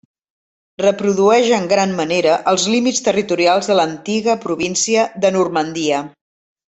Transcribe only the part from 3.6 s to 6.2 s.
de l'antiga província de Normandia.